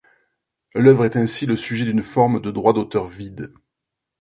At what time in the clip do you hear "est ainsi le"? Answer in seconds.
1.05-1.55